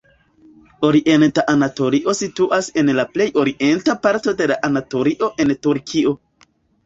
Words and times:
Orienta 0.87 1.43
Anatolio 1.51 2.15
situas 2.19 2.69
en 2.83 2.89
la 2.99 3.05
plej 3.17 3.27
orienta 3.43 3.95
parto 4.07 4.35
de 4.41 4.49
Anatolio 4.71 5.33
en 5.45 5.55
Turkio. 5.67 6.15